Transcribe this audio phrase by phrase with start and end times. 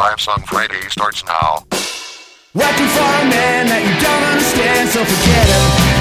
[0.00, 1.62] Five song Friday starts now.
[2.54, 5.99] Working for a man that you don't understand, so forget him.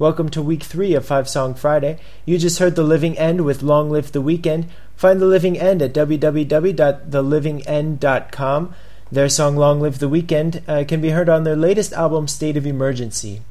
[0.00, 1.98] Welcome to week three of Five Song Friday.
[2.24, 4.70] You just heard The Living End with Long Live the Weekend.
[4.96, 8.74] Find The Living End at www.thelivingend.com.
[9.12, 12.56] Their song Long Live the Weekend uh, can be heard on their latest album, State
[12.56, 13.42] of Emergency.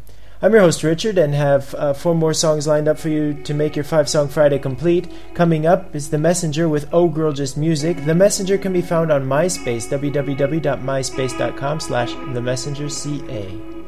[0.42, 3.54] I'm your host, Richard, and have uh, four more songs lined up for you to
[3.54, 5.08] make your Five Song Friday complete.
[5.36, 8.06] Coming up is The Messenger with Oh Girl Just Music.
[8.06, 13.78] The Messenger can be found on MySpace, www.myspace.com slash The Messenger CA.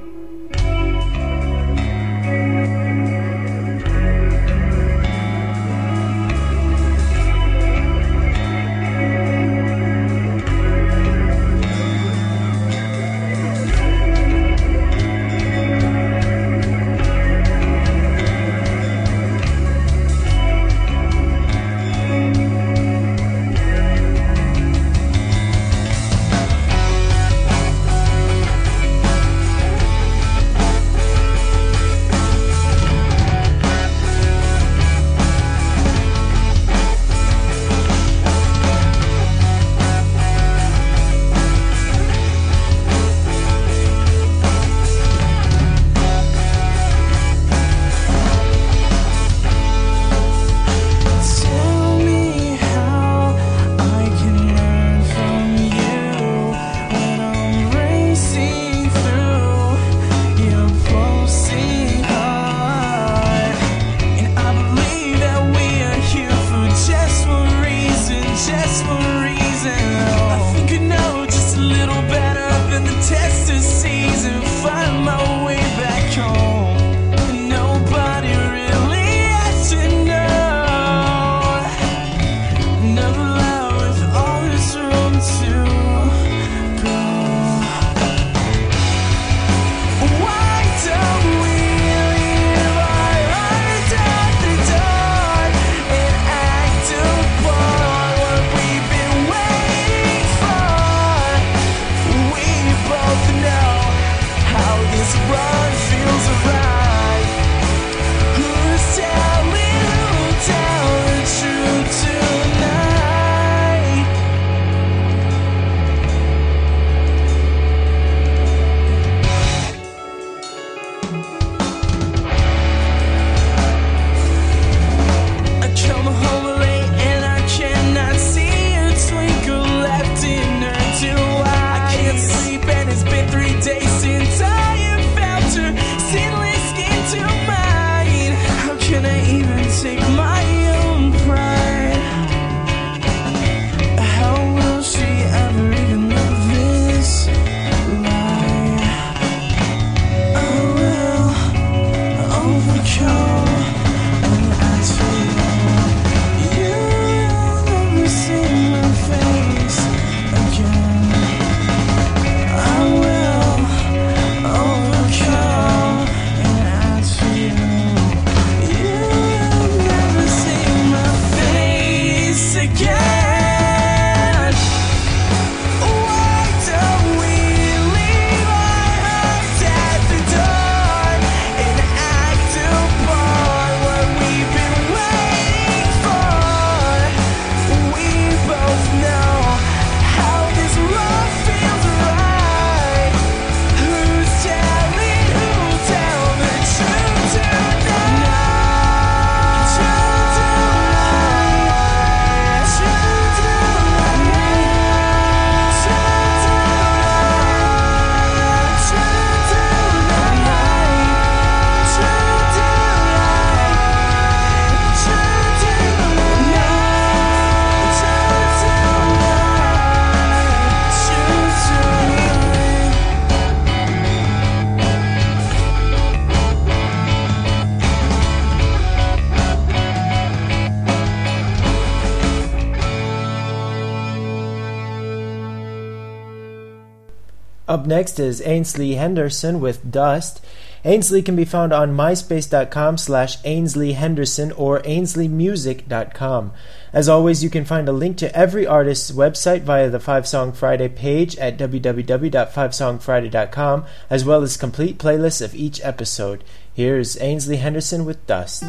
[237.71, 240.43] Up next is Ainslie Henderson with Dust.
[240.83, 246.51] Ainslie can be found on myspace.com slash Ainslie Henderson or ainsliemusic.com.
[246.91, 250.51] As always, you can find a link to every artist's website via the Five Song
[250.51, 256.43] Friday page at www.fivesongfriday.com, as well as complete playlists of each episode.
[256.73, 258.63] Here's Ainslie Henderson with Dust.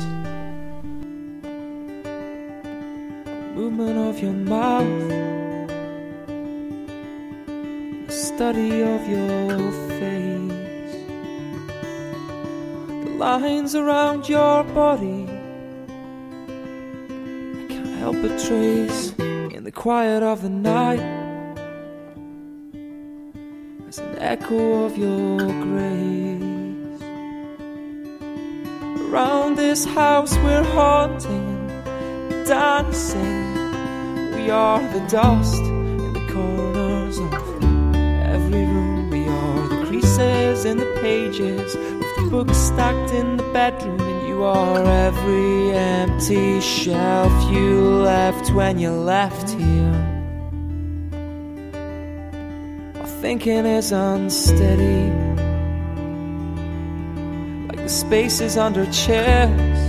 [3.56, 5.51] Movement of your mouth
[8.12, 10.94] study of your face,
[13.04, 15.26] the lines around your body.
[17.58, 21.00] I can't help but trace in the quiet of the night
[23.88, 27.02] as an echo of your grace.
[29.08, 31.66] Around this house, we're haunting,
[32.46, 33.54] dancing.
[34.34, 35.81] We are the dust
[40.64, 46.60] in the pages of the books stacked in the bedroom, and you are every empty
[46.60, 50.22] shelf you left when you left here.
[53.00, 55.10] Our thinking is unsteady,
[57.68, 59.80] like the spaces under chairs.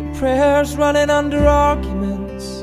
[0.00, 2.62] The prayers running under arguments.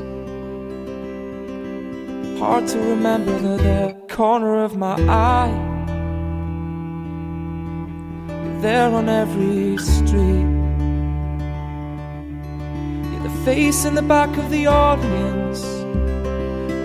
[2.38, 5.58] Hard to remember the corner of my eye.
[8.60, 10.52] There on every street.
[13.10, 15.64] You're the face in the back of the audience.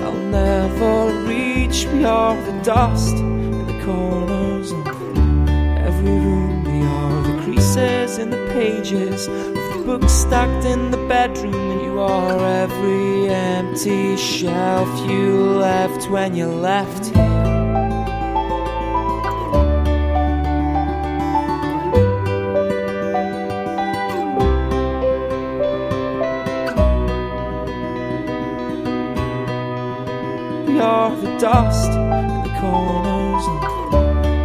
[0.04, 1.86] I'll never reach.
[2.06, 4.88] Are the dust in the corners of
[5.90, 6.64] every room.
[6.64, 9.28] We are the creases in the pages
[9.88, 11.54] books stacked in the bedroom.
[11.54, 15.32] And you are every empty shelf you
[15.68, 17.24] left when you left here.
[30.68, 33.60] We are the dust in the corners of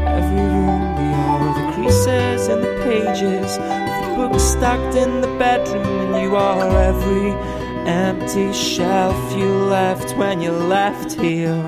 [0.06, 0.82] every room.
[1.00, 3.58] We are the creases in the pages
[4.16, 7.30] books stacked in the bedroom, and you are every
[7.88, 11.62] empty shelf you left when you left here.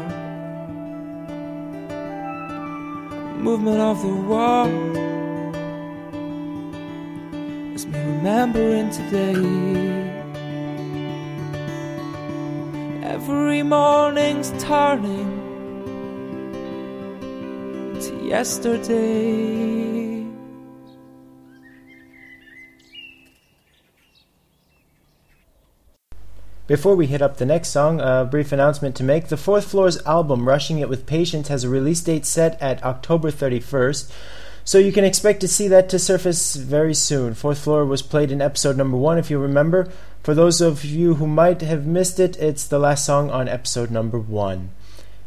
[3.38, 4.96] Movement of the world
[7.74, 10.04] is me remembering today.
[13.14, 15.30] every morning's turning
[18.00, 20.03] to yesterday.
[26.74, 29.28] Before we hit up the next song, a brief announcement to make.
[29.28, 33.30] The Fourth Floor's album, Rushing It with Patience, has a release date set at October
[33.30, 34.10] 31st.
[34.64, 37.34] So you can expect to see that to surface very soon.
[37.34, 39.88] Fourth Floor was played in episode number one, if you remember.
[40.24, 43.92] For those of you who might have missed it, it's the last song on episode
[43.92, 44.70] number one.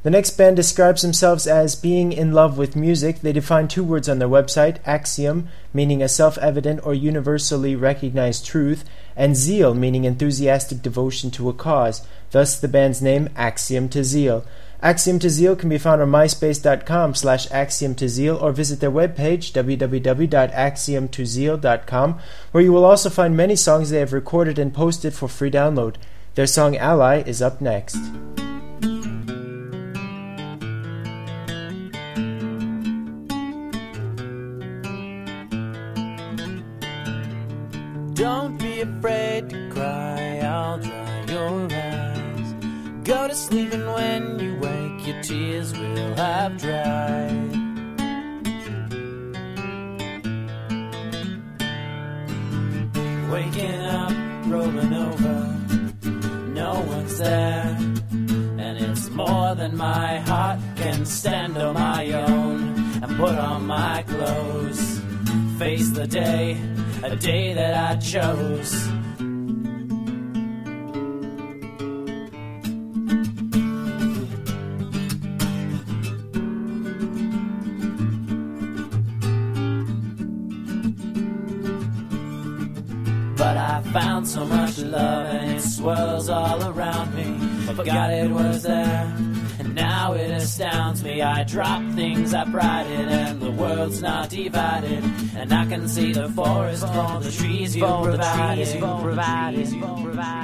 [0.07, 3.19] The next band describes themselves as being in love with music.
[3.19, 8.45] They define two words on their website axiom, meaning a self evident or universally recognized
[8.45, 8.85] truth,
[9.17, 12.07] and zeal, meaning enthusiastic devotion to a cause.
[12.31, 14.45] Thus, the band's name, Axiom to Zeal.
[14.81, 18.89] Axiom to Zeal can be found on myspace.com slash axiom to zeal or visit their
[18.89, 22.19] webpage www.axiomtozeal.com
[22.53, 25.95] where you will also find many songs they have recorded and posted for free download.
[26.35, 27.97] Their song Ally is up next.
[38.27, 42.47] Don't be afraid to cry, I'll dry your eyes.
[43.05, 47.51] Go to sleep and when you wake, your tears will have dried.
[53.31, 54.13] Waking up,
[54.51, 55.37] rolling over,
[56.61, 57.77] no one's there.
[58.63, 62.59] And it's more than my heart can stand on my own.
[63.01, 64.99] And put on my clothes,
[65.57, 68.87] face the day, a day that I chose.
[83.37, 87.37] But I found so much love and it swirls all around me.
[87.73, 89.13] Forgot it was there,
[89.59, 91.21] and now it astounds me.
[91.21, 95.03] I drop things I prided, and world's not divided.
[95.35, 98.79] And I can see the forest for the trees you provided.
[98.79, 100.36] provided.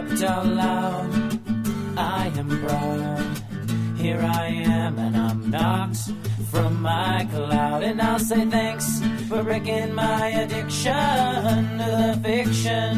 [0.00, 1.40] Wept out loud,
[1.98, 3.98] I am proud.
[3.98, 6.10] Here I am, and I'm knocked
[6.50, 7.82] from my cloud.
[7.82, 12.96] And I'll say thanks for breaking my addiction to the fiction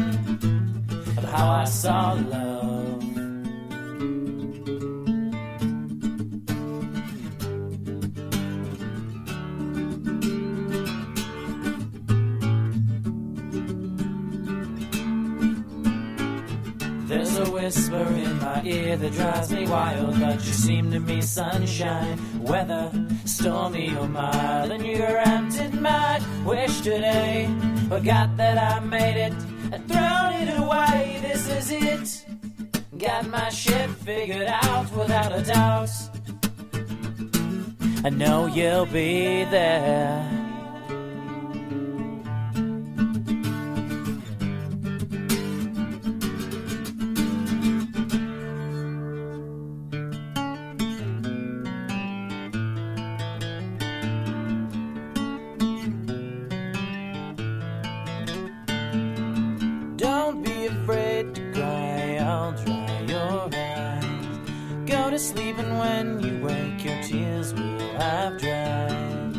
[1.17, 2.62] of how I saw love.
[17.73, 22.91] Whisper in my ear that drives me wild, but you seem to me sunshine, weather,
[23.25, 27.49] stormy or mild, and you granted my wish today.
[27.89, 29.33] Forgot that I made it
[29.71, 31.19] and thrown it away.
[31.23, 32.25] This is it.
[32.99, 35.89] Got my shit figured out without a doubt.
[38.05, 40.42] I know you'll be there.
[65.23, 69.33] Go to sleep, and when you wake, your tears will have dried.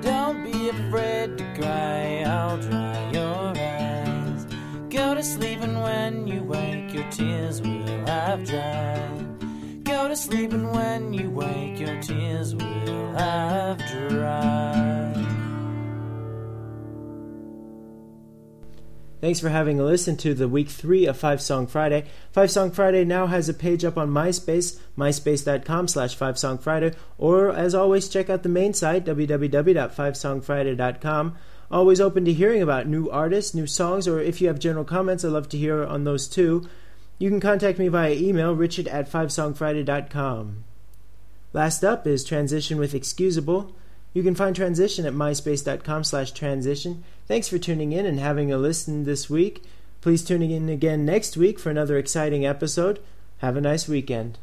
[0.00, 4.46] Don't be afraid to cry, I'll dry your eyes.
[4.88, 9.84] Go to sleep, and when you wake, your tears will have dried.
[9.84, 14.73] Go to sleep, and when you wake, your tears will have dried.
[19.24, 22.04] Thanks for having a listen to the week three of Five Song Friday.
[22.30, 26.92] Five Song Friday now has a page up on MySpace, myspace.com slash Five Song Friday,
[27.16, 31.36] or as always, check out the main site, www.fivesongfriday.com.
[31.70, 35.24] Always open to hearing about new artists, new songs, or if you have general comments,
[35.24, 36.68] I'd love to hear on those too.
[37.18, 40.64] You can contact me via email, richard at fivesongfriday.com.
[41.54, 43.74] Last up is Transition with Excusable.
[44.14, 47.04] You can find Transition at myspace.com slash transition.
[47.26, 49.64] Thanks for tuning in and having a listen this week.
[50.00, 53.00] Please tune in again next week for another exciting episode.
[53.38, 54.38] Have a nice weekend.